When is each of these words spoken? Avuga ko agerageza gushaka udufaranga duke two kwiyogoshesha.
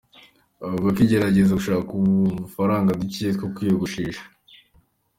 Avuga 0.65 0.87
ko 0.95 0.99
agerageza 1.05 1.57
gushaka 1.59 1.89
udufaranga 1.99 2.97
duke 3.01 3.25
two 3.39 3.47
kwiyogoshesha. 3.53 4.23